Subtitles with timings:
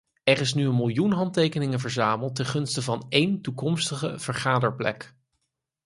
[0.23, 5.15] Er is nu een miljoen handtekeningen verzameld ten gunste van één toekomstige vergaderplek.